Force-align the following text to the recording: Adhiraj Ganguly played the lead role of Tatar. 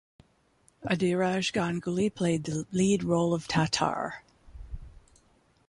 Adhiraj 0.83 1.53
Ganguly 1.53 2.09
played 2.09 2.45
the 2.45 2.65
lead 2.71 3.03
role 3.03 3.35
of 3.35 3.47
Tatar. 3.47 4.23